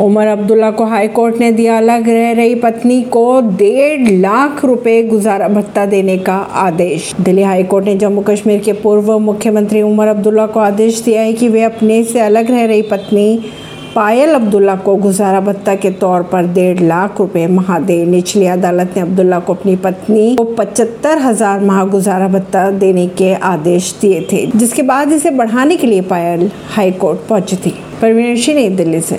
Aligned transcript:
उमर 0.00 0.26
अब्दुल्ला 0.26 0.70
को 0.70 0.84
हाईकोर्ट 0.84 1.36
ने 1.40 1.50
दिया 1.52 1.76
अलग, 1.78 2.08
रह 2.08 2.32
रही 2.32 2.54
पत्नी 2.54 3.00
को 3.02 3.40
डेढ़ 3.50 4.08
लाख 4.12 4.64
रुपए 4.64 5.02
गुजारा, 5.02 5.48
भत्ता 5.48 5.84
देने 5.86 6.16
का 6.18 6.34
आदेश। 6.62 7.14
दिल्ली 7.20 7.42
हाईकोर्ट 7.42 7.86
ने 7.86 7.94
जम्मू 7.96 8.22
कश्मीर 8.22 8.60
के 8.60 8.72
पूर्व 8.72 9.18
मुख्यमंत्री 9.20 9.82
उमर 9.82 10.08
अब्दुल्ला 10.08 10.46
को 10.46 10.60
आदेश 10.60 11.00
दिया 11.02 11.22
है 11.22 11.32
कि 11.32 11.48
वे 11.48 11.62
अपने 11.62 12.02
से 12.04 12.20
अलग 12.20 12.50
रह 12.50 12.64
रही 12.64 12.82
पत्नी 12.82 13.38
पायल 13.94 14.34
अब्दुल्ला 14.34 14.74
को 14.76 14.94
गुजारा, 14.96 15.40
भत्ता 15.40 15.74
के 15.74 15.90
तौर 15.92 16.22
पर 16.22 16.46
डेढ़ 16.54 16.80
लाख 16.80 17.20
रुपए 17.20 17.46
माह 17.46 17.78
दे 17.78 18.04
निचली 18.06 18.46
अदालत 18.46 18.92
ने 18.96 19.02
अब्दुल्ला 19.02 19.38
को 19.38 19.54
अपनी 19.54 19.76
पत्नी 19.76 20.34
को 20.36 20.44
पचहत्तर 20.54 21.18
हज़ार 21.18 21.60
माह 21.60 21.84
गुजारा 21.86 22.28
भत्ता 22.28 22.70
देने 22.72 23.06
के 23.08 23.32
आदेश 23.34 23.94
दिए 24.00 24.20
थे, 24.32 24.46
जिसके 24.48 24.82
बाद 24.82 25.12
इसे 25.12 25.30
बढ़ाने 25.32 25.76
के 25.76 25.86
लिए 25.86 26.00
पायल 26.02 26.50
हाईकोर्ट 26.76 27.26
पहुँची 27.28 27.56
थी। 27.56 27.74
परवीन 28.00 28.36
सिंह 28.36 28.56
नई 28.56 28.68
दिल्ली 28.68 29.00
से। 29.00 29.14